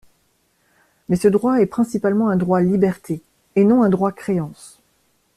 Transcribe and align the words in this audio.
Mais 1.09 1.15
ce 1.15 1.27
droit 1.27 1.61
est 1.61 1.67
principalement 1.67 2.29
un 2.29 2.35
droit-liberté, 2.35 3.21
et 3.55 3.63
non 3.63 3.83
un 3.83 3.89
droit-créance. 3.89 4.79